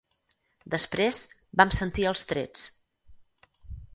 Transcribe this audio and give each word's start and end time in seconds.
Després, 0.75 1.19
vam 1.61 1.75
sentir 1.79 2.09
els 2.13 2.25
trets. 2.33 2.65